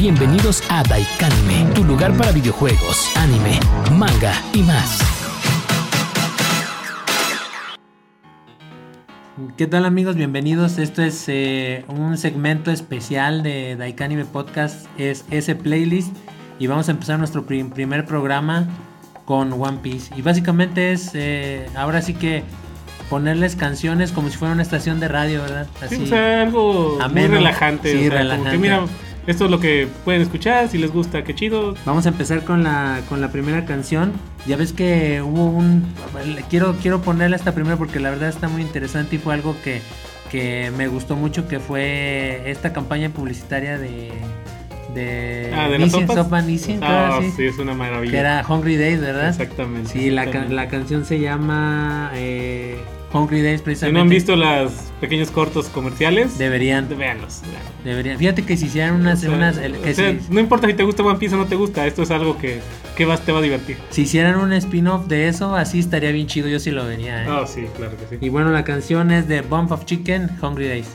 [0.00, 3.60] Bienvenidos a Daikanime, tu lugar para videojuegos, anime,
[3.98, 4.98] manga y más.
[9.58, 10.16] ¿Qué tal amigos?
[10.16, 10.78] Bienvenidos.
[10.78, 14.86] Esto es eh, un segmento especial de Daikanime Podcast.
[14.96, 16.16] Es ese playlist.
[16.58, 18.68] Y vamos a empezar nuestro prim- primer programa
[19.26, 20.14] con One Piece.
[20.16, 22.42] Y básicamente es, eh, ahora sí que
[23.10, 25.66] ponerles canciones como si fuera una estación de radio, ¿verdad?
[25.90, 27.28] Sí, o sea, algo Ameno.
[27.28, 27.92] muy relajante.
[27.92, 28.50] Sí, o sea, como relajante.
[28.52, 28.80] que mira,
[29.26, 31.74] esto es lo que pueden escuchar, si les gusta, qué chido.
[31.84, 34.12] Vamos a empezar con la, con la primera canción.
[34.46, 35.84] Ya ves que hubo un...
[36.48, 39.82] Quiero, quiero ponerla esta primera porque la verdad está muy interesante y fue algo que,
[40.30, 44.10] que me gustó mucho, que fue esta campaña publicitaria de...
[44.94, 46.08] De, Ah, de Nissin.
[46.08, 47.30] Sopa Nissin, Ah, sí.
[47.36, 48.10] sí, es una maravilla.
[48.10, 49.28] Que era Hungry Days, ¿verdad?
[49.28, 49.88] Exactamente.
[49.88, 50.54] Sí, la, exactamente.
[50.54, 52.76] la canción se llama eh,
[53.12, 53.94] Hungry Days Si precisamente.
[53.98, 57.40] no han visto los pequeños cortos comerciales, Deberían, véanlos.
[57.84, 58.18] deberían.
[58.18, 59.18] Fíjate que si hicieran unas...
[59.18, 61.34] O sea, unas el- o que sea, si- no importa si te gusta One Piece
[61.34, 62.60] o no te gusta, esto es algo que,
[62.96, 63.78] que vas, te va a divertir.
[63.90, 67.24] Si hicieran un spin-off de eso, así estaría bien chido, yo sí lo vería.
[67.24, 67.26] ¿eh?
[67.28, 68.24] Ah, sí, claro que sí.
[68.24, 70.86] Y bueno, la canción es de Bump of Chicken, Hungry Days.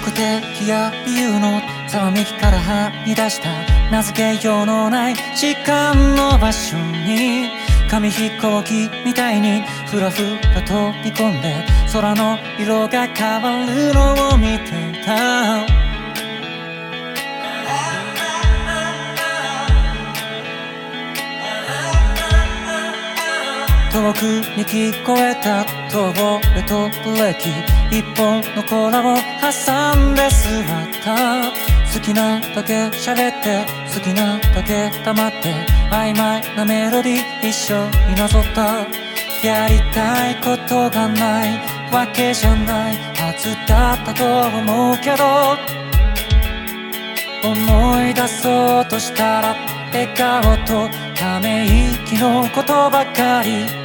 [0.00, 3.48] くて日や理由のざわめきからはみ出した
[3.90, 7.50] 名付けようのない時間の場所に
[7.88, 10.22] 紙飛行機みたいにふらふ
[10.54, 15.79] ら飛び込んで空の色が変わるのを見てた。
[24.00, 24.22] 遠く
[24.56, 27.50] に聞こえた遠吠えとブレーキ
[27.94, 31.52] 一本のコラを挟んで座った
[31.92, 35.52] 好きなだけ喋って好きなだけ黙って
[35.90, 37.74] 曖昧なメロディー一緒
[38.08, 38.86] になぞった。
[39.46, 41.58] やりたいことがない
[41.92, 42.94] わけじゃない。
[43.16, 44.24] はずだったと
[44.56, 45.58] 思うけど
[47.46, 49.56] 思い出そうとしたら
[49.92, 53.79] 笑顔とため息のことばかり。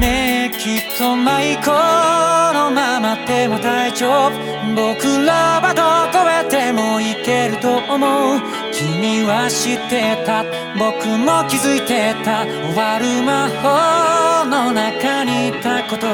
[0.00, 4.30] ねきっとマイコのままでも大丈夫。
[4.74, 8.40] 僕らはどこへでも行けると思う。
[8.72, 10.44] 君は知ってた。
[10.78, 12.44] 僕も気づいてた。
[12.44, 16.06] 終わる魔法の中にいたこと。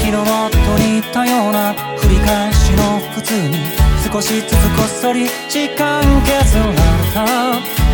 [0.00, 3.79] 昨日と似たような繰り返しの普通に。
[4.02, 6.72] 少しずつこっそり時間削られ
[7.14, 7.50] た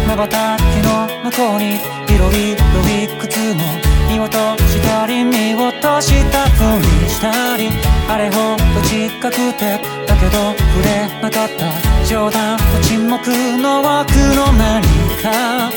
[0.07, 3.63] 瞬きの向こうにいろいろいくつも
[4.09, 7.69] 見落としたり見落としたふりしたり
[8.09, 14.83] あれほど近くてだけど触れなかった冗談と沈黙の奥の何
[15.23, 15.71] か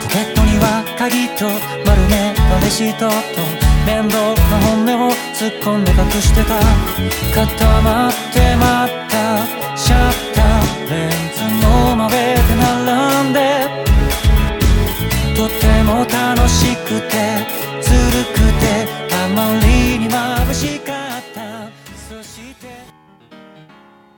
[0.00, 1.46] ポケットには鍵と
[1.84, 6.58] 丸めたレシートと面倒な本音を突っ込んで隠してた
[7.34, 9.53] 固まってまった
[10.83, 13.39] ッターレンズの真上で並んで
[15.35, 17.15] とても楽しくて
[17.81, 22.67] ずるくてあまりに眩しかったそして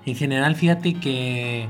[0.05, 1.67] En general, fíjate que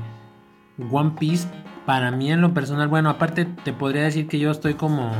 [0.90, 1.46] One Piece,
[1.84, 5.12] para mí en lo personal, bueno, aparte te podría decir que yo estoy como...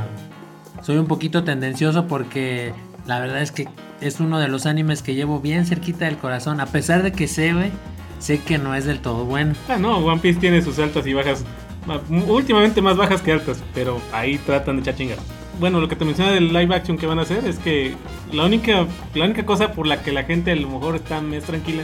[0.81, 2.73] Soy un poquito tendencioso porque
[3.05, 3.69] la verdad es que
[4.01, 6.59] es uno de los animes que llevo bien cerquita del corazón.
[6.59, 7.71] A pesar de que sé, güey,
[8.18, 9.54] sé que no es del todo bueno.
[9.68, 11.44] Ah, no, One Piece tiene sus altas y bajas,
[11.86, 15.18] ma- últimamente más bajas que altas, pero ahí tratan de echar chingas.
[15.60, 17.94] Bueno, lo que te mencioné del live action que van a hacer es que
[18.32, 21.42] la única, la única cosa por la que la gente a lo mejor está más
[21.44, 21.82] tranquila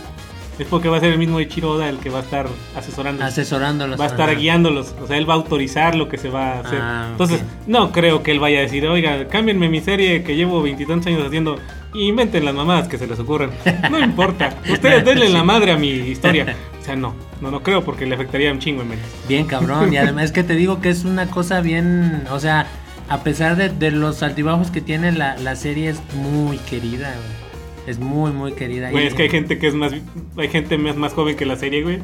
[0.56, 2.46] es porque va a ser el mismo Ichiro Oda el que va a estar
[2.76, 3.24] asesorando.
[3.24, 3.98] Asesorándolos.
[3.98, 4.38] va a estar ajá.
[4.38, 6.78] guiándolos, o sea, él va a autorizar lo que se va a hacer.
[6.80, 7.46] Ah, Entonces, ok.
[7.66, 11.26] no creo que él vaya a decir, oiga, cámbienme mi serie que llevo veintitantos años
[11.26, 11.58] haciendo
[11.94, 13.50] inventen las mamadas que se les ocurran.
[13.90, 16.54] No importa, ustedes denle la madre a mi historia.
[16.84, 19.06] O sea, no, no, no creo porque le afectaría un chingo en menos.
[19.26, 19.90] Bien cabrón.
[19.90, 22.24] Y además es que te digo que es una cosa bien.
[22.30, 22.66] O sea,
[23.08, 27.44] a pesar de, de los altibajos que tiene la, la serie, es muy querida, güey.
[27.86, 28.90] Es muy, muy querida.
[28.90, 29.92] Güey, Y- es que hay gente que es más,
[30.36, 32.00] hay gente más, más joven que la serie, güey.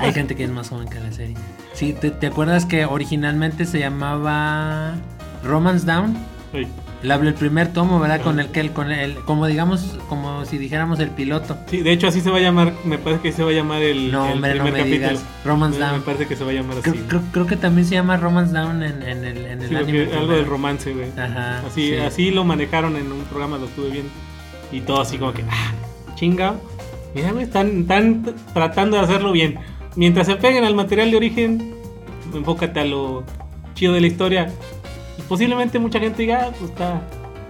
[0.00, 1.36] Hay gente que es más joven que la serie.
[1.72, 4.94] Sí, ¿te, te acuerdas que originalmente se llamaba
[5.44, 6.16] Romance Down?
[6.52, 6.66] Ay,
[7.04, 8.22] El, el primer tomo, ¿verdad?
[8.22, 11.56] Con el que el, con el, como digamos, como si dijéramos el piloto.
[11.68, 13.82] Sí, de hecho así se va a llamar, me parece que se va a llamar
[13.82, 15.08] el, No, el hombre, no primer me capítulo.
[15.10, 15.24] digas.
[15.44, 15.92] Romance Down.
[15.92, 16.90] Me parece que se va a llamar así.
[16.90, 19.74] Creo, creo, creo que también se llama Romance Down en, en el, en el Sí,
[19.76, 20.08] anime.
[20.16, 21.08] algo del romance, güey.
[21.16, 21.58] Ajá.
[21.66, 21.96] Así, sí.
[21.96, 24.10] así lo manejaron en un programa, lo estuve viendo.
[24.72, 25.72] Y todo así como que, ah,
[26.14, 26.54] chinga.
[27.14, 28.24] Mira, güey, están, están
[28.54, 29.58] tratando de hacerlo bien.
[29.94, 31.74] Mientras se peguen al material de origen,
[32.34, 33.24] enfócate a lo
[33.74, 34.50] chido de la historia.
[35.28, 37.00] Posiblemente mucha gente diga, ah, pues está,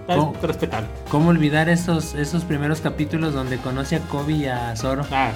[0.01, 0.33] está ¿Cómo?
[0.41, 0.87] respetable.
[1.09, 5.05] ¿Cómo olvidar esos, esos primeros capítulos donde conoce a Kobe y a Zoro?
[5.11, 5.31] Ah,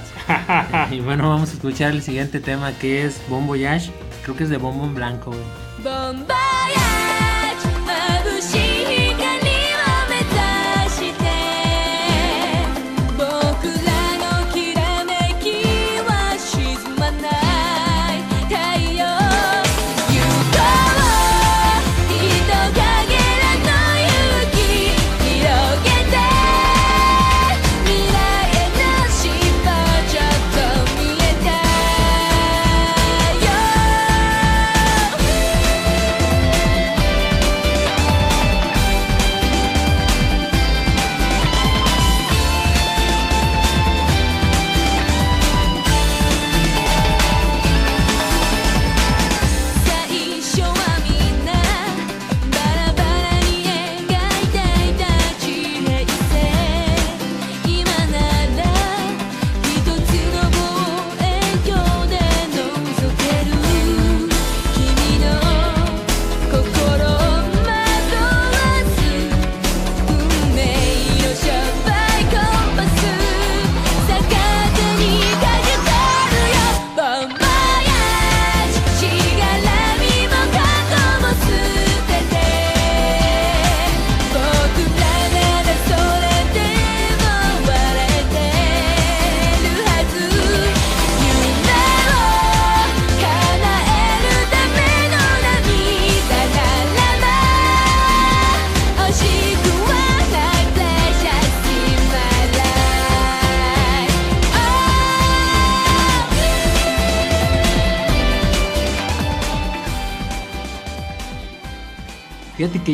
[0.90, 3.90] Y bueno, vamos a escuchar el siguiente tema que es Bon Voyage.
[4.22, 5.70] Creo que es de Bombo en Blanco, güey.
[5.82, 6.26] ボン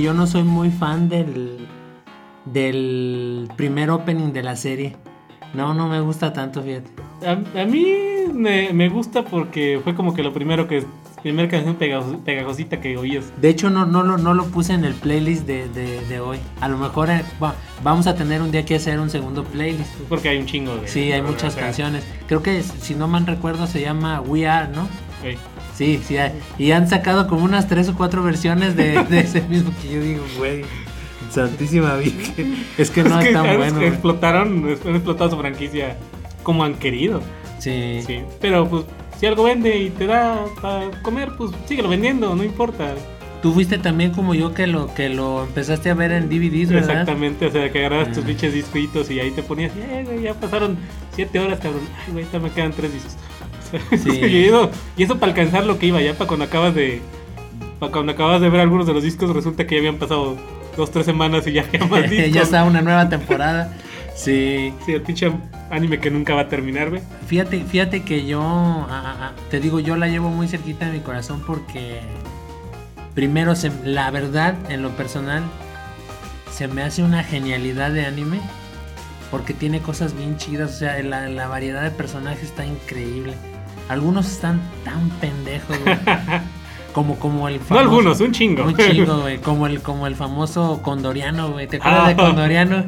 [0.06, 1.66] yo no soy muy fan del,
[2.44, 4.94] del primer opening de la serie.
[5.52, 6.90] No, no me gusta tanto, fíjate.
[7.26, 7.86] a, a mí
[8.32, 10.84] me, me gusta porque fue como que lo primero que,
[11.24, 13.32] primera canción pegajos- pegajosita que oías.
[13.40, 16.38] De hecho, no, no, lo, no lo puse en el playlist de, de- de hoy.
[16.60, 19.90] A lo mejor eh, va- vamos a tener un día que hacer un segundo playlist.
[20.08, 20.86] Porque hay un chingo de.
[20.86, 22.06] Sí, hay muchas o sea, canciones.
[22.28, 24.86] Creo que, si no mal recuerdo, se llama We Are, ¿no?
[25.22, 25.36] güey.
[25.76, 26.16] Sí, sí.
[26.58, 30.00] Y han sacado como unas tres o cuatro versiones de, de ese mismo que yo
[30.00, 30.62] digo, güey.
[31.30, 32.64] Santísima Virgen.
[32.78, 33.78] Es que no es, que, tan es bueno.
[33.80, 35.96] que explotaron, han explotado su franquicia
[36.42, 37.20] como han querido.
[37.58, 38.00] Sí.
[38.06, 38.84] Sí, pero pues
[39.18, 42.94] si algo vende y te da para comer, pues síguelo vendiendo, no importa.
[43.42, 46.90] Tú fuiste también como yo que lo que lo empezaste a ver en DVDs, ¿verdad?
[47.02, 48.26] Exactamente, o sea, que agarrabas tus Ah.
[48.26, 50.76] pinches disquitos y ahí te ponías, "Eh, güey, ya pasaron
[51.14, 51.82] 7 horas, cabrón.
[52.06, 53.16] Ay, güey, ya me quedan 3 discos.
[53.96, 54.10] Sí.
[54.20, 57.00] y eso, y eso para alcanzar lo que iba, ya para cuando acabas de.
[57.80, 60.36] Para cuando acabas de ver algunos de los discos, resulta que ya habían pasado
[60.76, 62.32] 2, 3 semanas y ya había más discos.
[62.32, 63.76] ya está una nueva temporada.
[64.14, 64.72] Sí.
[64.86, 65.30] Sí, el pinche
[65.70, 67.02] anime que nunca va a terminar, güey.
[67.26, 70.92] Fíjate, fíjate que yo, ah, ah, ah, te digo, yo la llevo muy cerquita de
[70.92, 72.00] mi corazón porque
[73.14, 75.42] primero, se- la verdad, en lo personal,
[76.50, 78.40] se me hace una genialidad de anime
[79.30, 83.34] porque tiene cosas bien chidas, o sea, la, la variedad de personajes está increíble.
[83.88, 85.96] Algunos están tan pendejos, güey.
[86.92, 88.64] como, como el No famoso- algunos, un chingo.
[88.64, 89.38] Un chingo, güey.
[89.38, 91.66] Como el, como el famoso Condoriano, güey.
[91.66, 92.08] ¿Te acuerdas Ah.
[92.08, 92.84] de Condoriano?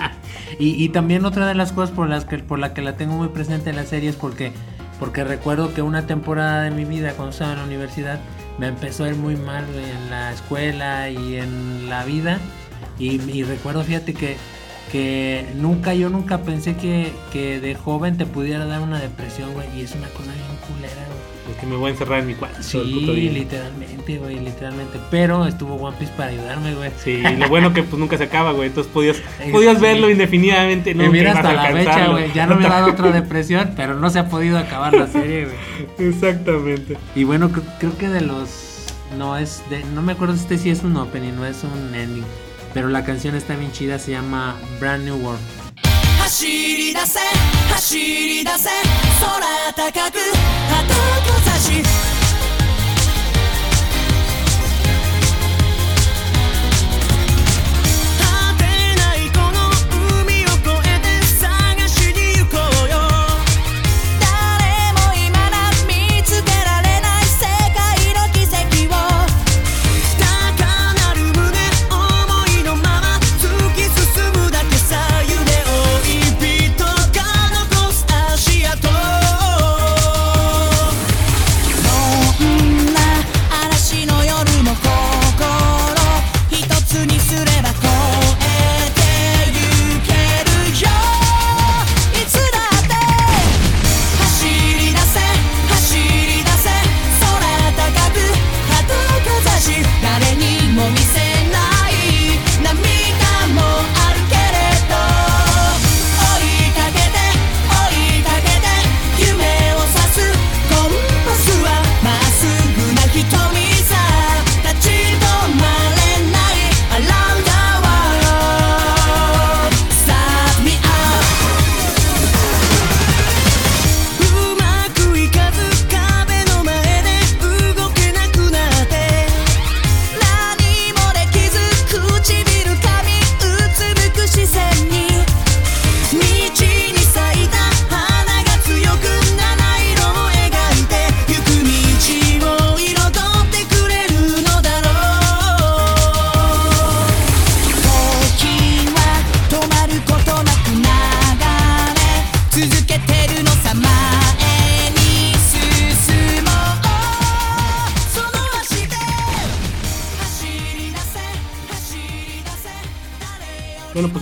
[0.58, 3.14] y, y también otra de las cosas por las que por la que la tengo
[3.14, 4.52] muy presente en la serie es porque,
[4.98, 8.18] porque recuerdo que una temporada de mi vida, cuando estaba en la universidad,
[8.58, 12.38] me empezó a ir muy mal, güey, en la escuela y en la vida.
[12.98, 14.36] Y, y recuerdo, fíjate que,
[14.90, 19.66] que nunca, yo nunca pensé que, que de joven te pudiera dar una depresión, güey.
[19.76, 21.18] Y es una cosa bien culera, güey.
[21.48, 22.62] Porque me voy a encerrar en mi cuarto.
[22.62, 22.78] Sí,
[23.32, 24.98] literalmente, güey, literalmente.
[25.10, 26.90] Pero estuvo One Piece para ayudarme, güey.
[27.02, 28.68] Sí, y lo bueno que pues nunca se acaba, güey.
[28.68, 29.80] Entonces podías, Eh, podías sí.
[29.82, 30.90] verlo indefinidamente.
[30.90, 32.32] Y nunca mira hasta la fecha, güey.
[32.34, 35.46] Ya no me ha dado otra depresión, pero no se ha podido acabar la serie,
[35.46, 36.08] güey.
[36.10, 36.96] Exactamente.
[37.14, 38.86] Y bueno, cre- creo que de los.
[39.16, 39.62] No es.
[39.70, 42.24] De, no me acuerdo si este sí es un opening, no es un ending.
[42.73, 45.41] Pero la canción está bien chida, se llama Brand New World.
[46.23, 47.19] 走り出せ
[47.73, 48.69] 走り出せ
[49.19, 50.17] 空高く
[50.69, 50.87] 鳩
[51.27, 52.16] と差し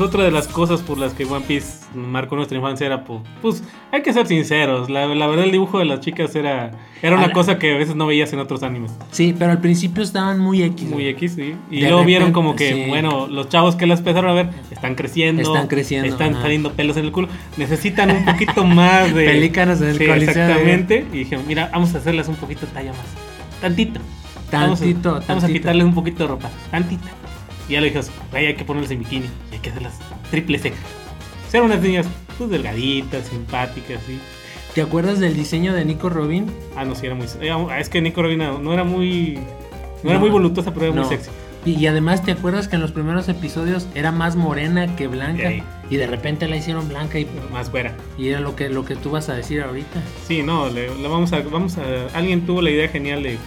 [0.07, 3.63] Otra de las cosas por las que One Piece marcó nuestra infancia era, pues, pues
[3.93, 4.89] hay que ser sinceros.
[4.91, 6.71] La, la verdad, el dibujo de las chicas era,
[7.03, 7.33] era una Ala.
[7.33, 8.93] cosa que a veces no veías en otros animes.
[9.11, 10.89] Sí, pero al principio estaban muy X.
[10.89, 11.07] Muy.
[11.09, 11.55] X, sí.
[11.71, 12.85] Y De luego vieron como que, sí.
[12.89, 15.43] bueno, los chavos que las empezaron a ver están creciendo.
[15.43, 16.43] Están creciendo, Están ajá.
[16.43, 17.29] saliendo pelos en el culo.
[17.57, 19.25] Necesitan un poquito más de.
[19.27, 21.07] Pelícanos en el Sí, de- Exactamente.
[21.13, 23.61] Y dijeron, mira, vamos a hacerlas un poquito talla más.
[23.61, 24.01] Tantito.
[24.53, 25.53] Vamos a- Tantito, Vamos a, tantito.
[25.55, 26.51] quitarles un poquito de ropa.
[26.71, 27.09] Tantita.
[27.69, 29.27] Y ya le dijimos, "Güey, hay que ponerlas en bikini.
[29.51, 29.95] Y hay que hacerlas
[30.31, 30.73] triple C.
[31.51, 32.07] Ser unas niñas
[32.39, 34.19] pues, delgaditas, simpáticas, sí.
[34.75, 36.47] ¿Te acuerdas del diseño de Nico Robin?
[36.77, 37.27] Ah, no, sí, era muy.
[37.41, 39.39] era- es que Nico Robina no era muy.
[40.03, 41.03] No, era muy voluptuosa, pero era No.
[41.03, 41.31] muy sexy.
[41.65, 45.49] Y, y además, ¿te acuerdas que en los primeros episodios era más morena que blanca?
[45.51, 45.63] Ey.
[45.91, 47.97] Y de repente la hicieron blanca y, Más güera.
[48.19, 50.01] y era lo que, lo que tú vas a decir ahorita.
[50.29, 51.83] Sí, no, le, le vamos a, vamos a.
[52.17, 53.39] Alguien tuvo la idea genial de.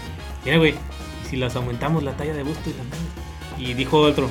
[0.44, 3.00] Mira, güey, ¿y si las aumentamos la talla de busto y nalgas?
[3.60, 4.30] Y dijo otro,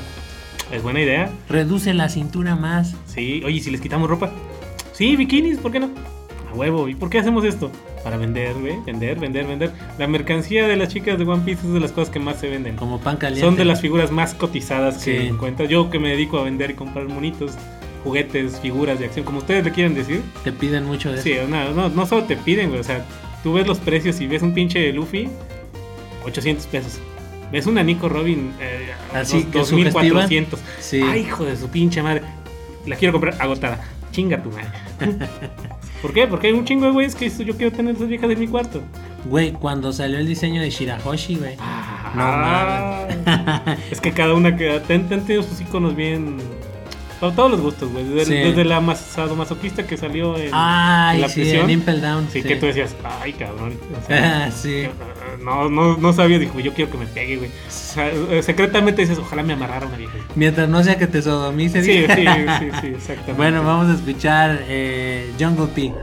[0.72, 1.30] es buena idea.
[1.48, 2.96] Reduce la cintura más.
[3.06, 4.30] Sí, oye, ¿y si les quitamos ropa?
[4.92, 5.90] Sí, bikinis, ¿por qué no?
[6.50, 7.70] A huevo, ¿y por qué hacemos esto?
[8.02, 9.72] Para vender, güey, vender, vender, vender.
[9.98, 12.48] La mercancía de las chicas de One Piece es de las cosas que más se
[12.48, 12.76] venden.
[12.76, 13.44] Como pan caliente.
[13.44, 15.26] Son de las figuras más cotizadas que Sí.
[15.26, 15.68] encuentras.
[15.68, 17.52] Yo que me dedico a vender y comprar monitos,
[18.04, 20.22] juguetes, figuras de acción, como ustedes le quieren decir.
[20.44, 21.48] Te piden mucho de Sí, eso.
[21.48, 22.80] no, no, no solo te piden, güey.
[22.80, 23.04] O sea,
[23.42, 25.28] tú ves los precios y ves un pinche Luffy,
[26.24, 26.98] 800 pesos.
[27.52, 30.60] Ves una Nico Robin, eh, Así dos- que 2400.
[30.80, 31.00] Sí.
[31.02, 32.22] Ay, hijo de su pinche madre.
[32.86, 33.80] La quiero comprar agotada.
[34.12, 34.68] Chinga tu madre.
[36.02, 36.26] ¿Por qué?
[36.26, 38.80] Porque hay un chingo de güeyes que yo quiero tener esas viejas en mi cuarto.
[39.24, 41.56] Güey, cuando salió el diseño de Shirahoshi, güey.
[41.56, 43.06] No Ah,
[43.90, 46.36] es que cada una que ten, ten tenido sus iconos bien.
[47.19, 48.03] Para todos los gustos, güey.
[48.03, 48.33] Desde, Sí.
[48.49, 51.63] desde la mas- sadomasoquista que salió en, en Ay, la sí, prisión.
[51.65, 52.27] en Impel Down.
[52.31, 52.47] Sí, sí.
[52.49, 53.77] que tú decías, ay, cabrón.
[54.03, 54.87] O sea, sí.
[55.41, 57.49] no, no, no sabía, dijo, yo quiero que me pegue, güey.
[57.49, 60.13] O sea, eh, secretamente dices, ojalá me amarrara una vieja.
[60.35, 61.81] Mientras no sea que te sodomice.
[61.81, 62.15] Sí, sí, dice.
[62.59, 63.33] sí, sí, exactamente.
[63.33, 65.93] Bueno, vamos a escuchar eh, Jungle P.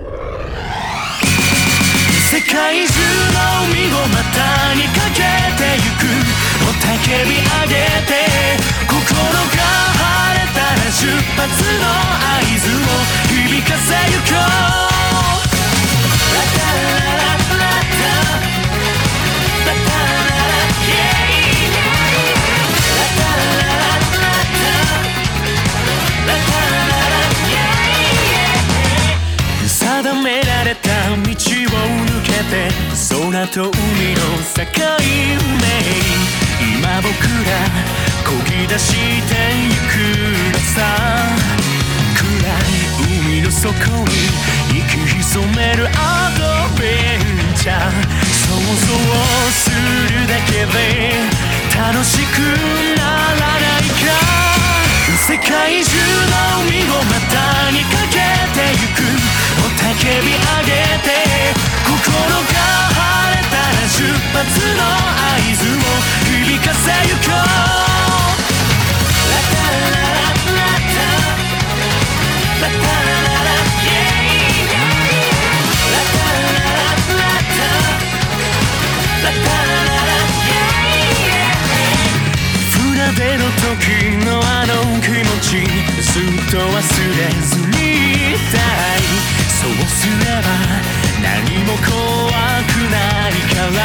[2.30, 2.94] 世界中
[3.34, 7.74] の海を股にかけてゆく雄たけび上げ
[8.06, 8.08] て
[8.86, 9.58] 心が
[9.98, 10.43] 晴れたら
[10.97, 12.79] 出発の合図を
[13.27, 14.35] 響かせゆこう
[16.33, 17.35] ララララ
[29.67, 31.33] 定められた道を抜
[32.23, 32.69] けて
[33.09, 34.21] 空と海の
[34.55, 34.63] 境
[35.59, 37.11] 目今僕
[37.45, 37.51] ら
[38.23, 39.95] 漕ぎ出してゆく
[40.53, 40.77] のさ。
[42.15, 43.73] 暗い海の底
[44.05, 44.13] に
[44.71, 44.83] 息
[45.23, 46.41] 潜めるアド
[46.79, 47.91] ベンチャー。
[48.31, 48.87] 想像
[49.51, 50.77] するだけで
[51.77, 52.39] 楽しく
[52.97, 54.03] ならないか。
[55.27, 58.15] 世界中の海を股にかけ
[58.53, 58.97] てゆく。
[59.57, 60.71] 雄たけび上げ
[61.03, 61.07] て
[61.85, 61.93] 心
[62.53, 62.64] が
[85.55, 86.83] ずっと忘れ
[87.41, 89.07] ずにいたい
[89.47, 90.51] そうすれば
[91.23, 92.27] 何も怖
[92.67, 93.79] くないから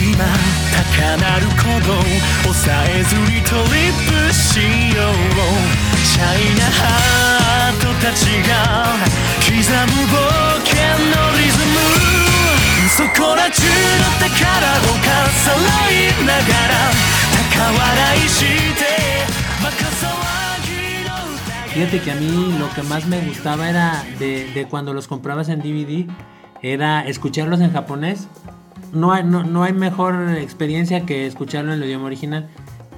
[0.00, 0.24] 今
[0.72, 2.00] 高鳴る鼓動
[2.44, 4.56] 抑えずにトリップし
[4.96, 8.96] ようシャイなハートたちが
[9.44, 10.16] 刻む冒
[10.64, 10.80] 険
[11.12, 11.76] のリズム
[12.88, 13.68] そこら中の
[14.18, 15.60] 宝をかさら
[15.90, 16.80] いながら
[17.52, 18.71] 高笑いし
[21.74, 25.48] Fíjate que a mí lo que más me gustaba era de, de cuando los comprabas
[25.48, 26.06] en DVD,
[26.60, 28.28] era escucharlos en japonés.
[28.92, 32.48] No hay, no, no hay mejor experiencia que escucharlo en el idioma original,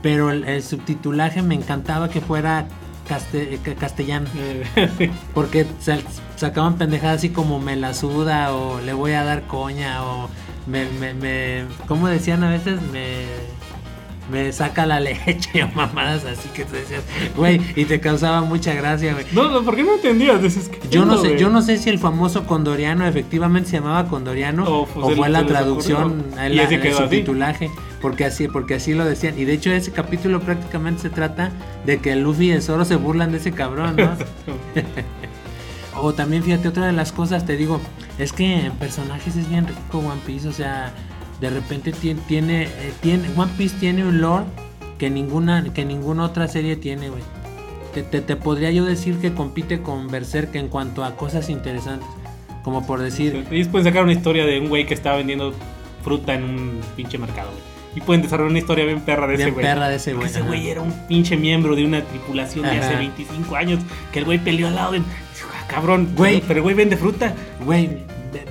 [0.03, 2.67] pero el, el subtitulaje me encantaba que fuera
[3.79, 4.27] castellano.
[5.35, 5.99] Porque sa-
[6.37, 10.29] sacaban pendejadas así como me la suda o le voy a dar coña o
[10.67, 12.81] me, me, me ¿cómo decían a veces?
[12.93, 13.25] Me,
[14.31, 17.03] me saca la leche o mamadas así que tú decías,
[17.37, 19.27] güey, y te causaba mucha gracia, güey.
[19.33, 20.43] no, no, ¿por qué no entendías?
[20.43, 24.09] Dices, ¿qué Yo no sé, yo no sé si el famoso condoriano efectivamente se llamaba
[24.09, 29.05] condoriano O, o, pues, fue la traducción, el, el subtitulaje, porque así, porque así lo
[29.05, 29.39] decían.
[29.39, 31.51] Y de hecho ese capítulo prácticamente se trata
[31.85, 34.11] de que Luffy y el Zoro se burlan de ese cabrón, ¿no?
[35.97, 37.81] O también fíjate, otra de las cosas, te digo,
[38.19, 40.93] es que en personajes es bien rico One Piece, o sea,
[41.45, 44.45] de repente tiene, tiene, eh, tiene One Piece tiene un lore
[44.99, 47.23] que ninguna, que ninguna otra serie tiene, güey.
[47.93, 52.09] te, te- te podría yo decir que compite con Berserk en cuanto a cosas interesantes.
[52.65, 55.53] Como por decir, Ellos pueden sacar una historia de un güey que estaba vendiendo
[56.03, 57.63] fruta en un pinche mercado, güey.
[57.97, 59.67] Y pueden desarrollar una historia bien perra de ese Bien güey.
[59.67, 60.47] perra de ese Que güey, Ese ajá.
[60.49, 62.99] güey era un pinche miembro de una tripulación de hace Ajá.
[62.99, 63.81] 25 años.
[64.13, 64.99] Que el güey peleó al lado de.
[64.99, 66.41] Ah, Cabrón, Güey.
[66.41, 67.35] Pero el güey vende fruta.
[67.65, 67.99] güey,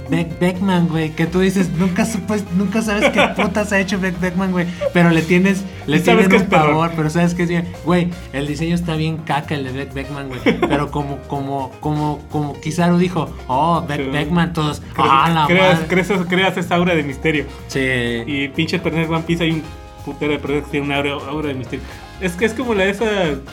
[0.09, 4.19] Beck Beckman, güey, que tú dices, nunca supes, nunca sabes qué putas ha hecho Beck
[4.19, 8.09] Beckman, güey, pero le tienes, le tienes un favor, pero sabes que es bien, güey,
[8.33, 12.59] el diseño está bien caca el de Beck Beckman, güey, pero como, como, como, como
[12.61, 15.87] Kizaru dijo, oh, Beck Beckman, todos, Creas, ah, la creas, madre.
[15.87, 17.45] creas- creas esa aura de misterio.
[17.67, 17.79] Sí,
[18.25, 19.63] Y pinche personaje de One Piece hay un
[20.05, 21.85] putero de personajes que tienen una aura, aura de misterio.
[22.21, 23.05] Es que es como la de esa.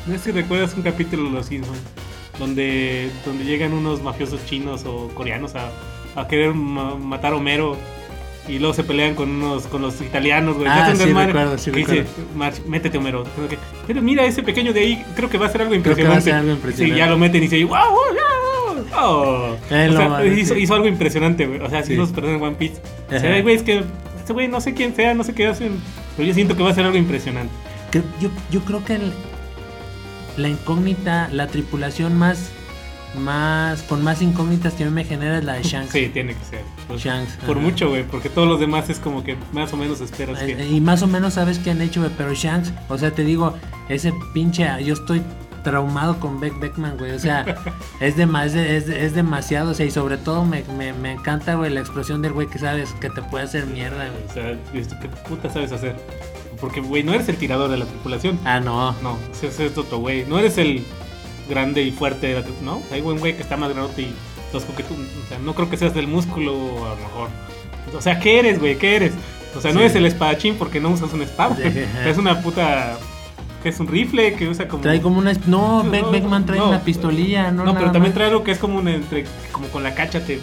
[0.06, 1.78] No sé si recuerdas un capítulo de Los Simpsons.
[2.38, 5.68] Donde, donde llegan unos mafiosos chinos o coreanos a,
[6.16, 7.76] a querer ma- matar a Homero.
[8.48, 10.66] Y luego se pelean con unos con los italianos, güey.
[10.68, 12.22] Ah, sí, recuerdo, sí, Que dice, recuerdo.
[12.34, 13.22] "March, métete Homero.
[13.48, 16.02] Que- Pero mira ese pequeño de ahí, creo que va a ser algo Creo que
[16.04, 16.24] va a impresionante.
[16.30, 16.94] ser algo impresionante.
[16.94, 19.56] Sí, ya lo meten y dice, wow, wow, wow, oh".
[19.70, 21.60] Él O lo sea, hizo, hizo algo impresionante, güey.
[21.60, 21.94] O sea, Sí.
[21.94, 22.80] los personajes de One Piece.
[23.14, 23.84] O sea, güey, es que
[24.18, 25.78] este güey no sé quién sea, no sé qué hacen.
[26.16, 27.52] Pero yo siento que va a ser algo impresionante.
[28.20, 29.12] yo, yo creo que el-
[30.36, 32.50] la incógnita, la tripulación más,
[33.18, 35.92] más, con más incógnitas que a mí me genera es la de Shanks.
[35.92, 36.60] Sí, tiene que ser.
[36.88, 37.66] Por, Shanks, por ajá.
[37.66, 38.04] mucho, güey.
[38.04, 40.68] Porque todos los demás es como que más o menos esperas Eh, que.
[40.68, 43.54] Y más o menos sabes qué han hecho, güey, pero Shanks, o sea, te digo,
[43.88, 45.22] ese pinche, yo estoy
[45.64, 47.44] traumado con Beck Beckman, güey, o sea,
[48.00, 51.54] es, de- es de- es demasiado, o sea, y sobre todo me, me, me encanta,
[51.56, 54.24] güey, la explosión del güey que sabes que te puede hacer mierda, güey.
[54.28, 54.58] O sea,
[55.00, 55.96] ¿qué puta sabes hacer?
[56.60, 58.38] Porque, güey, no eres el tirador de la tripulación.
[58.44, 58.92] Ah, no.
[59.02, 60.24] No, ese es otro güey.
[60.26, 60.84] No eres el
[61.50, 62.42] grande y fuerte.
[62.62, 64.14] No, hay un güey que está más grande y
[64.52, 64.94] tosco que tú.
[64.94, 66.52] O sea, no creo que seas del músculo,
[66.86, 67.28] a lo mejor.
[67.94, 68.78] O sea, ¿qué eres, güey?
[68.78, 69.12] ¿Qué eres?
[69.56, 69.84] O sea, no Sí.
[69.86, 71.56] eres el espadachín porque no usas una espada.
[72.06, 72.96] Es una puta.
[73.62, 74.82] que es un rifle que usa como.
[74.82, 75.32] Trae como una...
[75.46, 76.68] No, No, Beck no, Beckman trae no.
[76.68, 77.64] una pistolilla, ¿no?
[77.64, 78.14] No, pero también más.
[78.14, 79.26] trae algo que es como un entre.
[79.52, 80.40] como con la cacha te.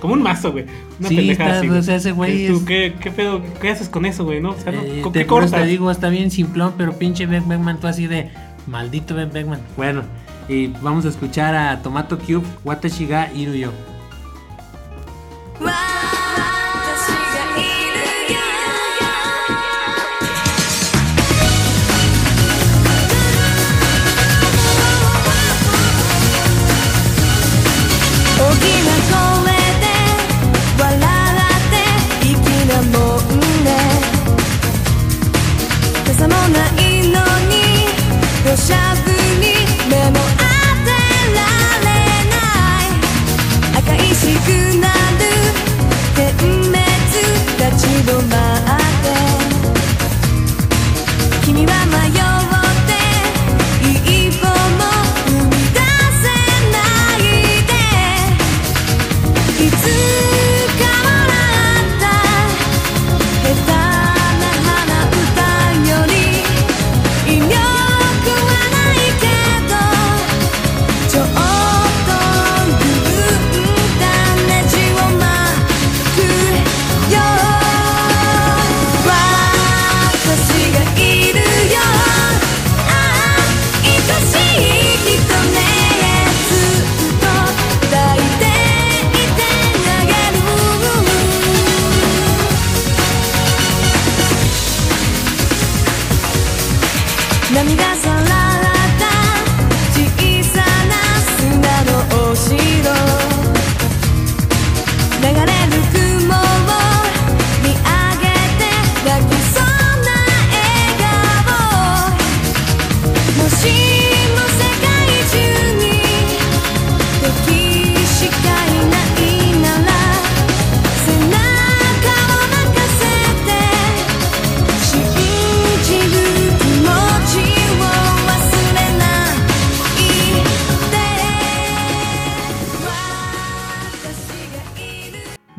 [0.00, 0.66] Como un mazo, güey.
[1.00, 1.68] Una Sí, está- así.
[1.68, 3.40] o sea, ese güey ¿Qué, tú, es- ¿qué, ¿Qué pedo?
[3.60, 4.40] ¿Qué haces con eso, güey?
[4.40, 4.50] ¿No?
[4.50, 5.60] O sea, Eh, ¿con te, qué por eso cortas?
[5.62, 8.30] te digo, está bien simplón, pero pinche Beck Beckman, tú así de
[8.66, 9.60] maldito Beck Beckman.
[9.76, 10.02] Bueno,
[10.48, 13.72] y vamos a escuchar a Tomato Cube, Watashi ga iru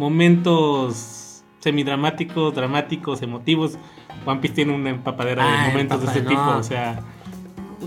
[0.04, 3.78] momentos semidramáticos, dramáticos, emotivos.
[4.26, 6.42] One Piece tiene una empapadera Ah, de momentos de ese empapa- tipo.
[6.46, 6.58] no.
[6.58, 7.00] O sea,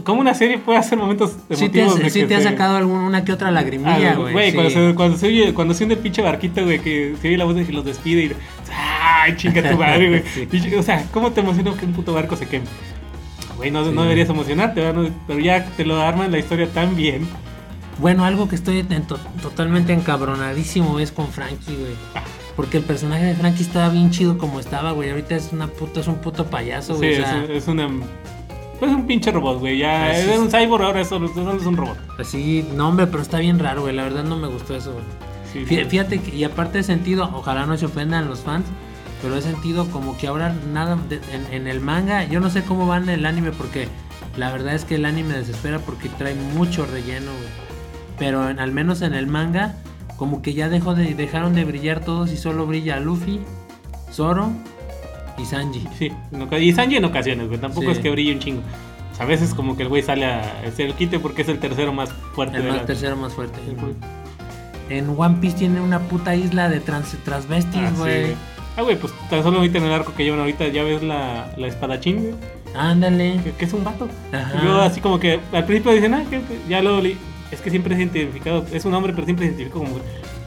[0.05, 1.59] ¿cómo una serie puede hacer momentos emotivos?
[1.59, 4.33] Sí te, has- de sí que te ha sacado algún, una que otra lagrimilla, güey.
[4.33, 4.55] güey, sí.
[4.57, 7.37] cuando, se, cuando, se oye, cuando se hunde el pinche barquito, güey, que se oye
[7.39, 8.33] la voz de que los despide y.
[8.73, 10.23] ¡Ay, chinga tu madre, güey!
[10.61, 10.75] Sí.
[10.75, 12.67] O sea, ¿cómo te emociona que un puto barco se queme?
[13.57, 15.03] Güey, no, no deberías emocionarte, ¿verdad?
[15.03, 17.27] No- pero ya te lo arman la historia tan bien.
[17.99, 21.95] Bueno, algo que estoy en to- totalmente encabronadísimo es con Frankie, güey.
[22.55, 25.11] Porque el personaje de Frankie estaba bien chido como estaba, güey.
[25.11, 27.15] Ahorita es una puta, es un puto payaso, Sí, güey.
[27.17, 27.89] o es, sea, es una.
[28.79, 29.79] Pues es un pinche robot, güey.
[29.79, 31.97] Ya Así es un cyborg, ahora solo, solo es un robot.
[32.17, 33.95] Pues sí, no, hombre, pero está bien raro, güey.
[33.95, 35.05] La verdad no me gustó eso, güey.
[35.53, 35.89] Sí, Fí- sí.
[35.89, 38.67] Fíjate que, y aparte de sentido, ojalá no se ofendan los fans,
[39.23, 42.63] pero he sentido como que ahora nada de- en, en el manga, yo no sé
[42.63, 43.89] cómo va en el anime porque
[44.37, 47.66] la verdad es que el anime desespera porque trae mucho relleno, güey.
[48.19, 49.75] Pero en- al menos en el manga,
[50.17, 53.41] como que ya dejó de, dejaron de brillar todos y solo brilla Luffy,
[54.13, 54.51] Zoro
[55.39, 55.87] y Sanji.
[55.99, 56.13] Sí,
[56.61, 57.61] y Sanji en ocasiones, güey.
[57.61, 57.93] Tampoco Sí.
[57.93, 58.63] es que brille un chingo.
[59.19, 61.93] A veces como que el güey sale a hacer el quite porque es el tercero
[61.93, 62.87] más fuerte El de más la...
[62.87, 63.59] tercero más fuerte.
[63.67, 63.95] Sí, güey.
[64.89, 68.35] En One Piece tiene una puta isla de trans, Ah, transvestis, sí, güey.
[68.77, 71.51] Ah, güey, pues tan solo ahorita en el arco que llevan ahorita ya ves la,
[71.57, 72.35] la espadachín, güey.
[72.77, 73.41] Ándale.
[73.43, 74.07] Que, que es un vato.
[74.33, 74.63] Ajá.
[74.63, 77.01] Yo así como que al principio dicen, ah, que ya lo
[77.51, 80.01] Es que siempre es identificado, es un hombre, pero siempre se identifica como...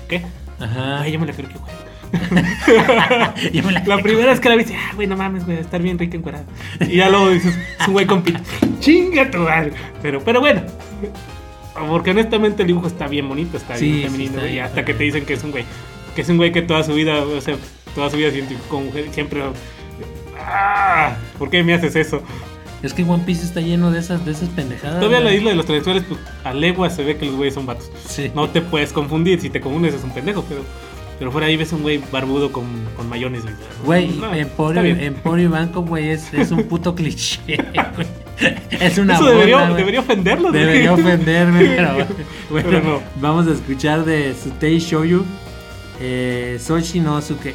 [0.08, 0.24] ¿Qué?
[0.60, 1.02] Ajá.
[1.02, 1.74] Ay, yo me la creo que güey.
[3.54, 5.80] Yo me la- La primera vez que la vi, ah, güey, no mames, güey, estar
[5.82, 6.44] bien rica encuerada.
[6.82, 8.40] Y ya luego dices, es un güey con pito.
[8.80, 9.74] Chinga tu madre.
[10.02, 10.62] Pero, pero bueno.
[11.88, 14.36] Porque honestamente el dibujo está bien bonito, está Sí, bien sí, femenino.
[14.38, 15.66] está bien, hasta que te dicen que es un güey.
[16.16, 17.56] Que es un güey que toda su vida, o sea,
[17.96, 19.06] toda su vida se identificó con mujer.
[19.12, 19.42] Siempre.
[20.42, 22.24] Ah, ¿Por qué me haces eso?
[22.82, 25.00] Es que One Piece está lleno de esas, de esas pendejadas.
[25.00, 25.38] Todavía la güey.
[25.38, 27.90] isla de los transexuales, pues a leguas se ve que los güeyes son vatos.
[28.08, 28.32] Sí.
[28.34, 30.62] No te puedes confundir, si te confundes es un pendejo, pero,
[31.18, 32.66] pero fuera ahí ves un güey barbudo con,
[32.96, 33.44] con mayones.
[33.84, 37.40] Güey, No, Emporio, Banco, güey, es, es un puto cliché,
[37.96, 38.08] güey.
[38.70, 39.76] Es una Eso debería, güey.
[39.76, 40.52] debería ofenderlos.
[40.54, 40.64] güey.
[40.64, 41.94] Debería ofenderme, pero
[42.50, 43.02] bueno, Pero no.
[43.20, 45.26] vamos a escuchar de Sutei Shouyu,
[46.00, 47.54] eh, Soshi no Suke.「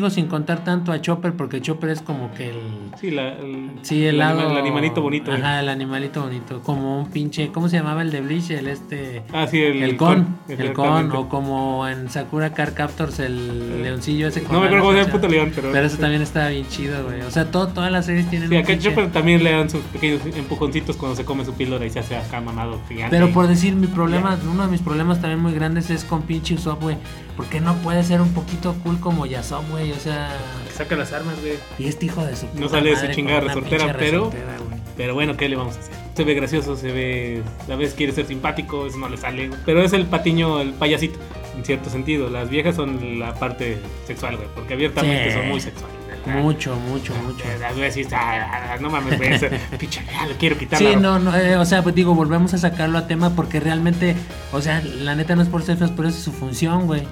[0.00, 2.56] sigo sin contar tanto a Chopper porque Chopper es como que el...
[3.00, 4.40] Sí, la, el, Sí, el lado...
[4.40, 5.30] anima- el animalito bonito.
[5.32, 6.60] Ajá, el animalito bonito.
[6.62, 7.52] Como un pinche...
[7.52, 8.50] ¿Cómo se llamaba el de Bleach?
[8.50, 9.22] El este...
[9.32, 14.28] Ah, sí, el, El con, el con, o como en Sakura Car Captors, el leoncillo
[14.28, 14.42] ese.
[14.42, 15.70] con No me acuerdo cómo se llama el puto león, pero.
[15.72, 17.20] Pero eso también está bien chido, güey.
[17.22, 19.82] O sea, todo, todas las series tienen Sí, acá pinche- Chopper también le dan sus
[19.84, 23.14] pequeños empujoncitos cuando se come su píldora y se hace acá mamado gigante.
[23.14, 26.54] Pero por decir, mi problema, uno de mis problemas también muy grandes es con pinche
[26.54, 26.96] Usopp, güey.
[27.36, 29.89] ¿Por qué no puede ser un poquito cool como Yasop, güey?
[29.96, 31.54] O sea, Que saca las armas, güey.
[31.78, 34.56] y este hijo de su No puta sale de su chingada resortera, pero- resortera.
[34.96, 35.94] Pero bueno, ¿qué le vamos a hacer?
[36.14, 37.42] Se ve gracioso, se ve.
[37.70, 39.48] A veces quiere ser simpático, eso no le sale.
[39.48, 39.58] güey.
[39.64, 41.18] Pero es el patiño, el payasito,
[41.56, 42.28] en cierto sentido.
[42.28, 45.36] Las viejas son la parte sexual, güey, porque abiertamente Sí.
[45.38, 45.96] son muy sexuales.
[46.26, 47.44] Mucho, mucho, mucho.
[47.60, 49.48] Las veces, ah, no mames, güey, ese
[49.78, 52.58] pinche, ya le quiero quitar Sí, no, no, eh, o sea, pues digo, volvemos a
[52.58, 54.14] sacarlo a tema porque realmente,
[54.52, 57.04] o sea, la neta no es por ser feos, pero esa es su función, güey.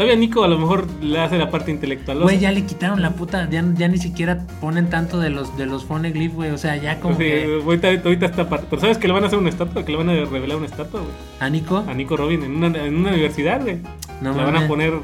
[0.00, 2.20] Todavía Nico a lo mejor le hace la parte intelectual.
[2.20, 5.66] Güey, ya le quitaron la puta, ya, ya ni siquiera ponen tanto de los de
[5.66, 8.66] los güey, o sea, ya como Sí, que ahorita, ahorita está parte.
[8.70, 9.84] Pero ¿sabes que le van a hacer una estatua?
[9.84, 11.12] Que le van a revelar una estatua, güey.
[11.38, 13.76] a Nico, A Nico Robin en una, en una universidad, güey.
[14.22, 14.94] no la van a poner.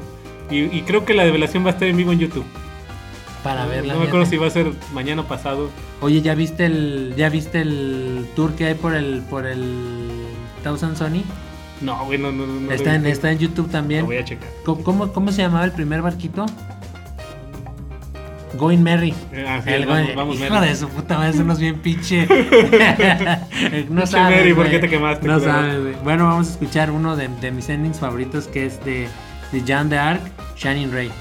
[0.49, 2.45] Y, y creo que la revelación va a estar en vivo en YouTube.
[3.43, 3.93] para No, verla.
[3.93, 5.69] no me acuerdo si va a ser mañana o pasado.
[6.01, 9.61] Oye, ¿ya viste el ya viste el tour que hay por el por el
[10.63, 11.21] Thousand Sony?
[11.81, 12.71] No, güey, no, no, no.
[12.71, 14.05] está lo en está en YouTube Lo también.
[14.05, 14.49] voy a checar.
[14.65, 16.45] ¿Cómo, cómo, se llamaba el primer barquito?
[18.57, 19.13] Going Merry.
[19.31, 22.25] Eh, ah, sí, El vamos, Going- vamos, Hijo de su puta madre, unos bien pinche.
[23.89, 25.93] no sabes, Merry, ¿por qué te quemaste, No sabes, güey.
[26.03, 29.07] Bueno, vamos a escuchar uno de, de mis endings favoritos que es de,
[29.51, 30.21] de Jean de Arc,
[30.55, 31.11] Shining Ray.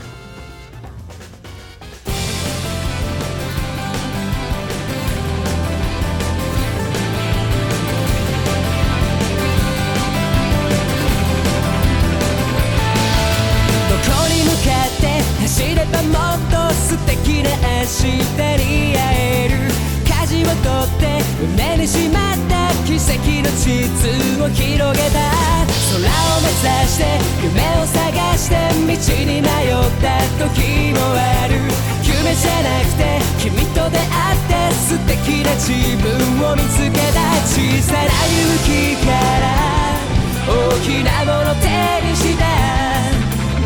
[35.27, 36.07] 素敵な自分
[36.47, 39.45] を見つけた小さな勇気から
[40.47, 41.67] 大きなもの手
[42.07, 42.47] にした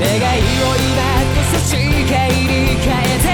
[0.01, 1.05] 願いを今
[1.37, 3.29] こそ誓いに変えて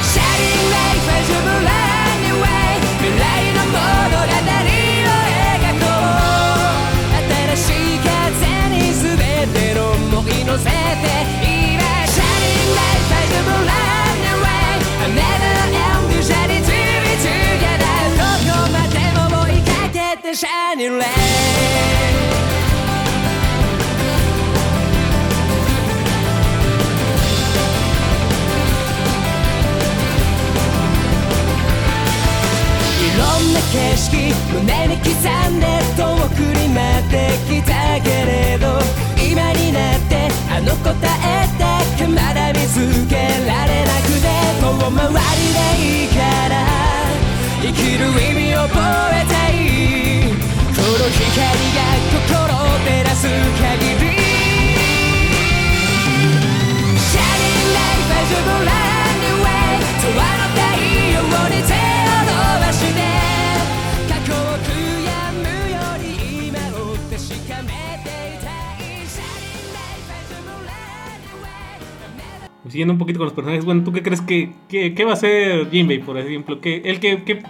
[0.00, 4.40] Shining light as a brand new way 未来の物語を
[5.36, 5.84] 描こ
[6.96, 8.08] う新しい風
[8.70, 9.04] に全
[9.52, 9.80] ての
[10.22, 11.55] 想い乗せて
[20.36, 21.06] Shining light
[33.00, 35.64] いろんな景色胸に刻んで
[35.96, 37.14] 遠くに待って
[37.48, 38.78] きたけれど
[39.16, 42.76] 今になってあの答えだけまだ見つ
[43.08, 44.28] けられなくて
[44.60, 45.58] 遠回りで
[46.08, 46.15] 生き
[47.75, 48.79] る意味を覚
[49.11, 49.51] えたい
[50.73, 51.27] この光
[51.75, 51.79] が
[52.11, 53.29] 心を照らす限
[53.99, 54.15] り
[57.11, 59.51] Shining light as a brand new way
[60.01, 60.59] 永遠の太
[61.11, 61.75] 陽に手を
[62.25, 62.95] 伸ばして
[64.07, 64.67] 過去を悔
[65.05, 66.03] やむより
[66.47, 67.69] 今を確かめ
[68.01, 71.49] ていたい Shining light as a brand new way
[72.69, 75.13] Siguiendo un poquito con los personajes, bueno, ¿tú qué crees que, que- qué va a
[75.15, 76.59] hacer Jinbei, por ejemplo?
[76.61, 77.43] ¿Qué, él qué, qué,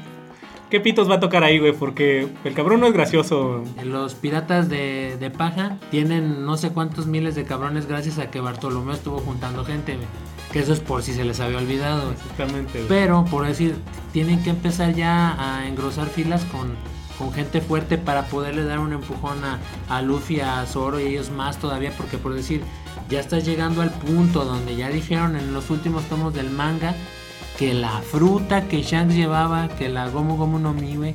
[0.70, 1.72] qué pitos va a tocar ahí, güey?
[1.72, 3.62] Porque el cabrón no es gracioso.
[3.84, 8.40] Los piratas de, de paja tienen no sé cuántos miles de cabrones gracias a que
[8.40, 10.06] Bartolomeo estuvo juntando gente, güey.
[10.52, 12.12] Que eso es por si se les había olvidado.
[12.12, 12.88] Exactamente, güey.
[12.88, 13.76] Pero, por decir,
[14.12, 16.74] tienen que empezar ya a engrosar filas con,
[17.18, 21.30] con gente fuerte para poderle dar un empujón a, a Luffy, a Zoro y ellos
[21.30, 22.62] más todavía, porque por decir,
[23.08, 26.94] ya estás llegando al punto donde ya dijeron en los últimos tomos del manga
[27.58, 31.14] que la fruta que Shanks llevaba, que la Gomu Gomu no Mi, güey,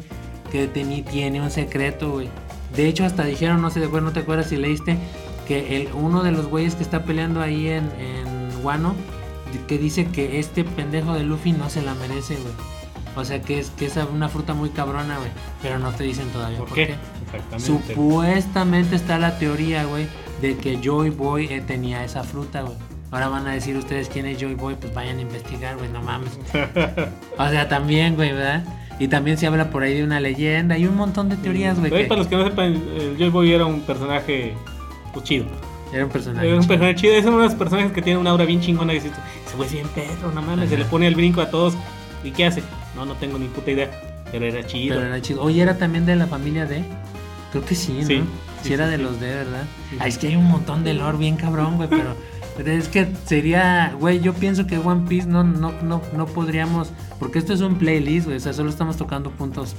[0.52, 2.30] que teni- tiene un secreto, güey.
[2.76, 4.98] De hecho, hasta dijeron, no sé, güey, no te acuerdas si leíste,
[5.48, 8.96] que el, uno de los güeyes que está peleando ahí en, en Wano,
[9.68, 12.54] que dice que este pendejo de Luffy no se la merece, güey.
[13.18, 15.30] O sea, que es, que es una fruta muy cabrona, güey.
[15.62, 16.88] Pero no te dicen todavía ¿Por por, qué?
[16.88, 16.94] qué.
[17.26, 17.66] Exactamente.
[17.96, 20.08] Supuestamente está la teoría, güey,
[20.42, 22.78] de que Joy Boy eh, tenía esa fruta, güey.
[23.12, 26.02] Ahora van a decir ustedes quién es Joy Boy, pues vayan a investigar, güey, no
[26.02, 26.40] mames.
[27.38, 28.64] o sea, también, güey, ¿verdad?
[29.00, 31.92] Y también se habla por ahí de una leyenda y un montón de teorías, güey.
[31.92, 34.54] Que para los que no sepan, el Joy Boy era un personaje
[35.14, 35.46] pues, chido.
[35.92, 36.48] Era un personaje.
[36.48, 36.70] Era un chido.
[36.70, 37.14] personaje chido.
[37.16, 38.94] Es uno de los personajes que tiene una aura bien chingona.
[38.94, 40.70] Que dices, ese güey es bien perro, no mames.
[40.70, 41.76] Se le pone el brinco a todos.
[42.24, 42.64] ¿Y qué hace?
[42.96, 43.90] No, no tengo ni puta idea.
[44.32, 44.96] Pero era chido.
[44.96, 45.42] Pero era chido.
[45.42, 46.84] Oye, era también de la familia de.
[47.52, 48.08] Creo que sí, ¿no?
[48.08, 48.24] Sí,
[48.62, 49.64] Sí, sí, era sí, de los de, ¿verdad?
[49.90, 49.98] Sí.
[50.06, 52.16] es que hay un montón de lore bien cabrón, güey, pero,
[52.58, 56.92] pero es que sería, güey, yo pienso que One Piece no, no, no, no podríamos,
[57.20, 59.76] porque esto es un playlist, güey, o sea, solo estamos tocando puntos.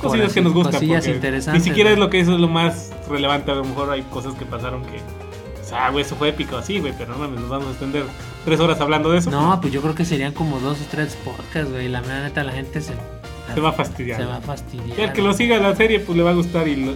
[0.00, 0.74] Cosillas que nos gustan.
[0.74, 1.62] Cosillas interesantes.
[1.62, 3.50] Ni siquiera es lo que eso es lo más relevante.
[3.50, 4.98] A lo mejor hay cosas que pasaron que.
[5.62, 6.92] O sea, güey, eso fue épico así, güey.
[6.98, 8.04] Pero no mames, nos vamos a extender
[8.44, 9.30] tres horas hablando de eso.
[9.30, 12.44] No, pues yo creo que serían como dos o tres podcasts, güey, y la neta
[12.44, 12.92] la gente se,
[13.54, 14.20] Se va a fastidiar.
[14.20, 14.96] se va a fastidiar.
[14.98, 16.68] Ya el que lo siga la serie, pues le va a gustar.
[16.68, 16.92] Y lo-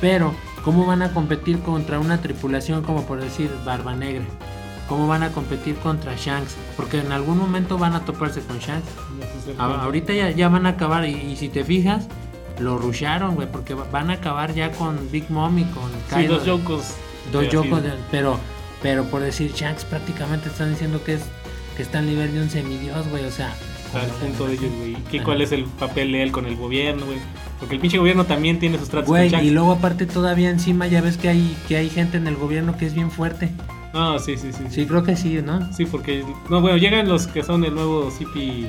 [0.00, 0.34] Pero,
[0.66, 4.24] ¿cómo van a competir contra una tripulación como por decir Barba Negra?
[4.88, 6.54] ¿Cómo van a competir contra Shanks?
[6.76, 8.86] Porque en algún momento van a toparse con Shanks.
[9.58, 12.06] A- ahorita ya, ya van a acabar y, y si te fijas,
[12.60, 15.98] lo rusharon, güey, porque va- van a acabar ya con Big Mom y con Sí,
[16.10, 16.34] Kaido.
[16.36, 16.84] dos Yokos.
[17.32, 17.86] Dos Yokos, sí.
[17.86, 18.38] de- pero,
[18.82, 21.22] pero por decir Shanks prácticamente están diciendo que es
[21.76, 23.54] que está al nivel de un semidios, güey, o sea.
[23.96, 24.96] Al punto de ellos, güey.
[25.10, 25.22] ¿Qué-.
[25.22, 27.18] ¿Cuál es el papel de él con el gobierno, güey?
[27.58, 31.00] Porque el pinche gobierno también tiene sus tratos Güey, y luego aparte todavía encima ya
[31.00, 33.50] ves que hay que hay gente en el gobierno que es bien fuerte.
[33.96, 34.64] Ah, sí, sí, sí.
[34.70, 35.72] Sí, creo que sí, ¿no?
[35.72, 36.22] Sí, porque.
[36.50, 38.68] No, bueno, llegan los que son el nuevo CP.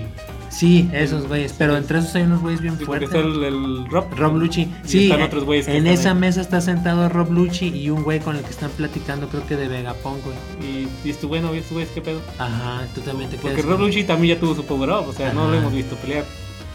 [0.49, 1.53] Sí, esos güeyes.
[1.57, 3.09] Pero entre esos hay unos güeyes bien Sí, fuertes.
[3.09, 4.05] está el, el Rob.
[4.15, 4.71] Rob Lucci.
[4.85, 6.15] Sí, están otros güeyes en esa ahí.
[6.17, 9.55] mesa está sentado Rob Lucci y un güey con el que están platicando, creo que
[9.57, 10.37] de Vegapunk, güey.
[10.61, 12.21] Y, y estuvo bueno, y estuvo, ¿qué pedo?
[12.39, 13.53] Ajá, tú también te quedas.
[13.55, 15.95] Porque Rob Lucci también ya tuvo su power up, o sea, no lo hemos visto
[15.97, 16.23] pelear.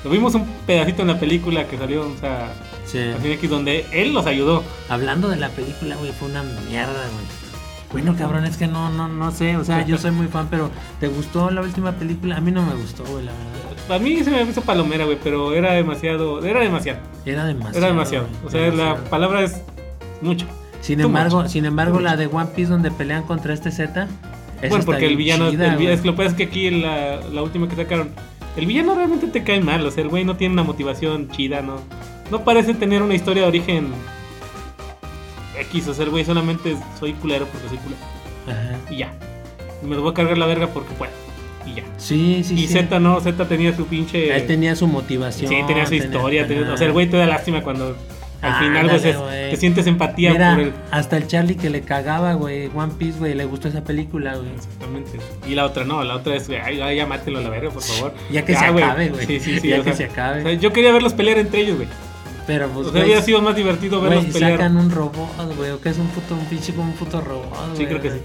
[0.04, 2.52] Lo vimos un pedacito en la película que salió, o sea,
[2.84, 2.98] Sí.
[3.32, 4.62] aquí donde él los ayudó.
[4.90, 7.51] Hablando de la película, güey, fue una mierda, güey.
[7.92, 9.56] Bueno, cabrón, es que no, no, no sé.
[9.56, 12.36] O sea, yo soy muy fan, pero ¿te gustó la última película?
[12.36, 13.96] A mí no me gustó, güey, la verdad.
[13.96, 17.78] A mí se me hizo palomera, güey, pero era demasiado, era demasiado, Era demasiado.
[17.78, 18.26] era demasiado.
[18.42, 19.60] güey, O sea, la palabra es
[20.22, 20.46] mucho.
[20.80, 21.48] Sin too embargo, much.
[21.50, 22.18] sin embargo, Too la much.
[22.20, 24.08] de One Piece donde pelean contra este Z.
[24.68, 25.94] Bueno, porque el villano, chida, el vi- güey.
[25.96, 28.10] es lo que pasa es que aquí la, la última que sacaron,
[28.56, 31.62] el villano realmente te cae mal, o sea, el güey no tiene una motivación chida,
[31.62, 31.76] no,
[32.30, 33.88] no parece tener una historia de origen
[35.62, 38.00] X, o sea, el güey solamente soy culero porque soy culero,
[38.48, 38.78] Ajá.
[38.90, 39.12] y ya.
[39.82, 41.12] Y me lo voy a cargar la verga porque puedo,
[41.66, 41.82] y ya.
[41.96, 42.74] Sí, sí, y sí.
[42.74, 44.34] Z no, Z tenía su pinche...
[44.36, 45.50] Él tenía su motivación.
[45.50, 47.96] sí, tenía su historia, tenía- o sea, el güey te da lástima cuando
[48.42, 49.50] al Ah, final pues, güey.
[49.50, 50.72] te sientes empatía Mira, por el...
[50.90, 54.50] hasta el Charlie que le cagaba, güey, One Piece, güey, le gustó esa película, güey.
[54.52, 55.20] Exactamente.
[55.46, 57.82] Y la otra no, la otra es, ay, ay, ya mátelo a la verga, por
[57.84, 58.12] favor.
[58.32, 58.82] Ya que se güey.
[58.82, 59.26] acabe, güey.
[59.26, 59.68] Sí, sí, sí.
[59.68, 60.40] Ya que sea, se acabe.
[60.40, 61.88] o sea, yo quería verlos pelear entre ellos, güey.
[62.46, 64.52] Pero pues, O sea, había sido más divertido verlos güey, pelear.
[64.52, 67.46] sacan un robot, güey, o que es un puto, un pinche como un puto robot,
[67.76, 67.86] Sí, güey.
[67.86, 68.16] creo que sí.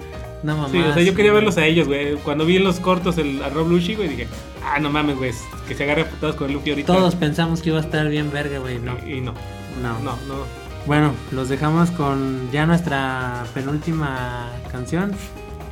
[0.44, 0.70] No mamá.
[0.72, 2.16] Sí, o sea, yo quería verlos a ellos, güey.
[2.18, 4.28] Cuando vi en los cortos el, a Rob Lucci, güey, dije,
[4.64, 5.32] ah, no mames, güey,
[5.68, 6.94] que se agarre a putados con el Luffy ahorita.
[6.94, 8.96] Todos pensamos que iba a estar bien verga, güey, no.
[9.06, 9.34] Y, y no,
[9.82, 9.94] No.
[10.00, 10.68] no, no.
[10.86, 15.12] Bueno, los dejamos con ya nuestra penúltima canción,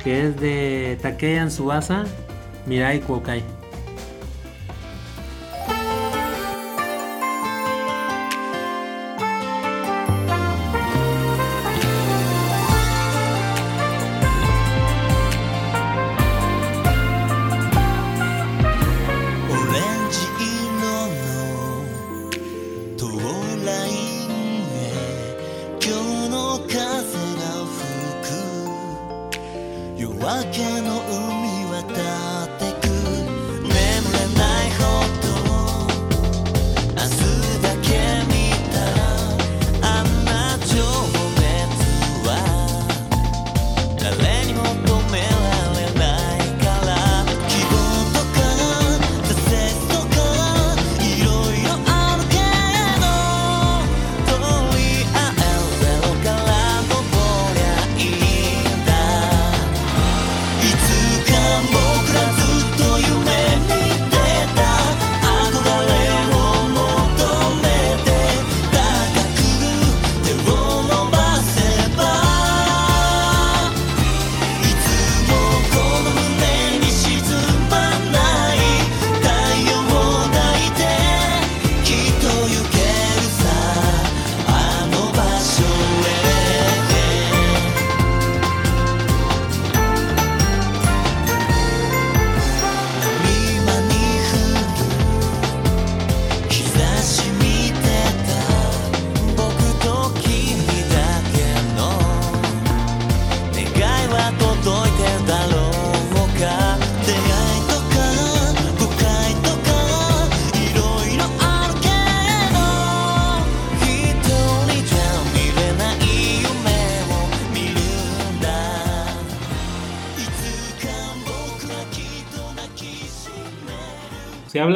[0.04, 2.04] que es de Takeyan Suasa,
[2.66, 3.42] Mirai Kuokai.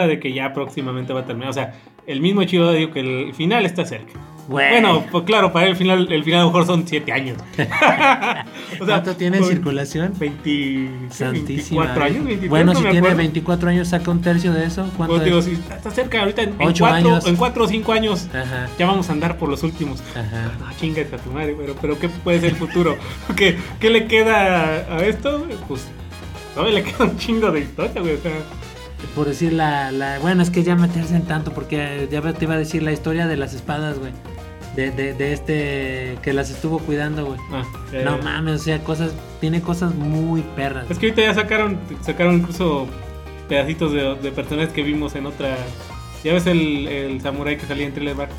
[0.01, 1.51] Habla de que ya próximamente va a terminar.
[1.51, 1.75] O sea,
[2.07, 4.13] el mismo Chido dijo que el final está cerca.
[4.49, 4.69] Güey.
[4.71, 7.37] Bueno, pues claro, para él el final, el final a lo mejor son 7 años.
[8.81, 10.13] O sea, ¿Cuánto tiene en circulación?
[10.19, 11.83] 20, Santísima.
[11.83, 13.17] 24 años, 23, bueno, no si tiene acuerdo.
[13.19, 14.89] 24 años, saca un tercio de eso.
[14.97, 17.27] ¿Cuánto Pues digo, sí, está cerca ahorita en, Ocho 4 años.
[17.27, 20.03] en cuatro o 5 años Ajá, ya vamos a andar por los últimos.
[20.15, 20.53] ajá.
[20.59, 22.97] No, chingas a tu madre, pero, pero ¿qué puede ser el futuro?
[23.37, 25.47] ¿Qué, qué le queda a esto?
[25.69, 25.87] Pues
[26.55, 28.15] todavía le queda un chingo de historia, güey.
[28.15, 28.33] O sea,
[29.15, 32.55] Por decir la, la- Bueno, es que ya meterse en tanto, porque ya te iba
[32.55, 34.13] a decir la historia de las espadas, güey.
[34.77, 37.41] De, de, de este que las estuvo cuidando, güey.
[37.53, 39.13] ah, eh, No mames, o sea, cosas.
[39.41, 40.89] Tiene cosas muy perras.
[40.91, 42.87] Es que ahorita ya sacaron, sacaron incluso
[43.49, 45.57] pedacitos de, de personajes que vimos en otra.
[46.23, 48.31] Ya ves el, el samurái que salía en Thriller Bark.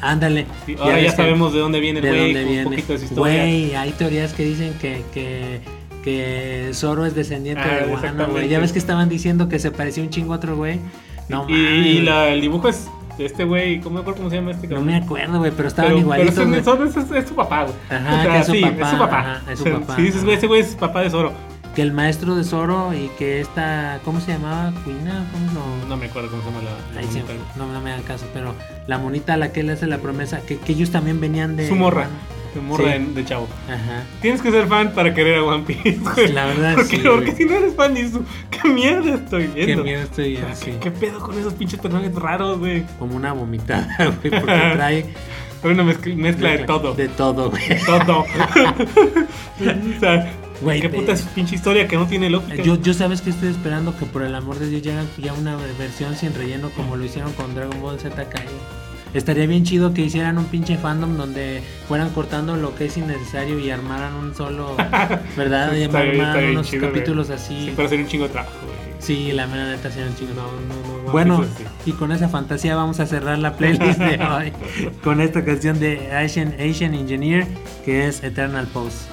[0.00, 0.46] Ándale.
[0.64, 3.42] Sí, ahora ya, sabemos de dónde viene el de güey, un poquito de su historia.
[3.42, 5.60] Güey, hay teorías que dicen que, que,
[6.02, 8.48] que Zoro es descendiente Ah, de Wano, güey.
[8.48, 10.80] Ya ves que estaban diciendo que se parecía un chingo a otro güey.
[11.28, 12.88] No y y la- el dibujo es
[13.18, 14.86] de este güey, ¿cómo me acuerdo cómo se llama este No cabrón?
[14.86, 16.34] me acuerdo, güey, pero estaban Pero- igualitos.
[16.64, 17.74] pero es, es su papá, güey.
[17.90, 19.18] Ajá, que es su sí, papá, es su papá.
[19.20, 21.32] ajá, es su O sea, papá, Si dices, güey, ese güey es papá de Zoro.
[21.74, 24.72] Que el maestro de Zoro y que esta, ¿cómo se llamaba?
[24.84, 25.86] Cuina, ¿cómo no?
[25.88, 26.94] No me acuerdo cómo se llama la.
[26.94, 27.22] la Ahí sí,
[27.56, 28.54] no, no me hagan caso, pero
[28.86, 31.68] la monita a la que le hace la promesa, que, que ellos también venían de...
[31.68, 32.06] Su morra.
[32.54, 32.98] Su morra Sí.
[33.04, 33.48] de, de chavo.
[33.66, 34.04] Ajá.
[34.22, 35.98] Tienes que ser fan para querer a One Piece.
[36.00, 36.32] güey.
[36.32, 39.66] La verdad, porque, sí, Porque si no eres fan, dices tú, ¿qué mierda estoy Qué
[39.66, 39.84] viendo?
[39.84, 40.70] miedo estoy O sea, así.
[40.72, 42.84] ¿qué, qué pedo con esos pinches personajes raros, güey?
[42.98, 45.06] Como una vomitada, güey, porque trae...
[45.60, 46.94] Hay una mezcla, mezcla de todo.
[46.94, 47.62] De todo, güey.
[47.84, 48.20] todo.
[49.96, 52.60] o sea, Güey, qué puta es pinche historia que no tiene lógica.
[52.62, 55.56] Yo, yo sabes que estoy esperando que por el amor de Dios llegue ya una
[55.78, 58.42] versión sin relleno como lo hicieron con Dragon Ball Z Kai.
[59.14, 63.58] Estaría bien chido que hicieran un pinche fandom donde fueran cortando lo que es innecesario
[63.58, 64.76] y armaran un solo,
[65.36, 65.74] ¿verdad?
[65.74, 66.92] Y armaran unos chido, güey.
[66.92, 67.66] capítulos así.
[67.66, 68.78] Sí, pero sería un chingo de trabajo, güey.
[68.98, 70.34] Sí, la mera neta sería un chingo.
[70.34, 70.42] No,
[71.06, 71.44] no, Bueno,
[71.86, 74.52] y con esa fantasía vamos a cerrar la playlist de hoy
[75.04, 77.46] con esta canción de Asian, Asian Engineer
[77.84, 79.06] que es Eternal Pose.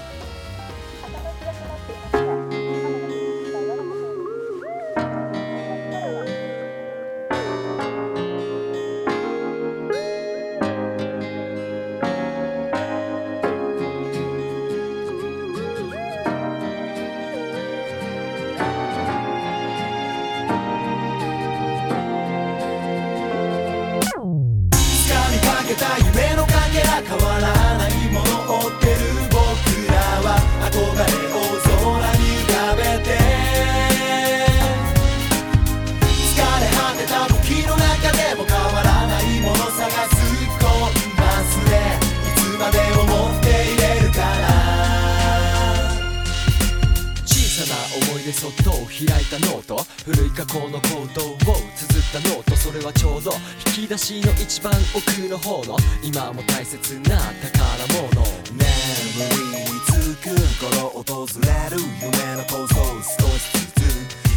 [49.39, 49.85] たノート。
[50.05, 52.55] 古い過去の行動を綴ったノート。
[52.55, 53.31] それはちょうど
[53.75, 55.77] 引き出しの一番奥の方の。
[56.03, 57.17] 今も大切な
[57.51, 58.23] 宝物。
[58.51, 60.29] 眠りにつく
[60.59, 63.65] 頃訪れる夢の構想少しず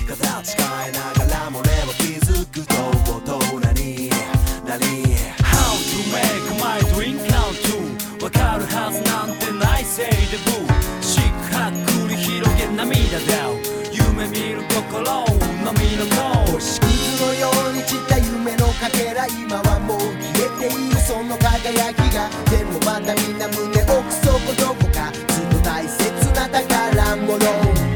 [0.06, 2.66] つ形変えながらも俺は気づく。
[2.66, 4.10] と大人に
[4.66, 4.82] なり
[5.42, 11.02] How to make my dream come true わかるはずなんてないせいでブー。
[11.02, 11.70] しっか
[12.08, 13.77] り広げ涙だ。
[13.77, 13.77] 夢
[14.30, 26.02] 見る心のコー星屑のように散った夢のかけら今はもう消えているその輝きがでもまたみんな胸奥底どこかその大切
[26.32, 27.87] な宝物